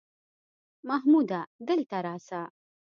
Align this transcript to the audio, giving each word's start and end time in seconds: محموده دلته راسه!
محموده 0.87 1.41
دلته 1.67 1.97
راسه! 2.05 2.41